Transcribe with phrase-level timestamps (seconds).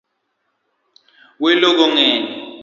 [1.41, 2.17] Welo go ngeny.